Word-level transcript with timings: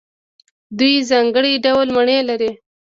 دوی 0.77 0.95
ځانګړي 1.09 1.53
ډول 1.65 1.87
مڼې 1.95 2.19
لري. 2.29 2.51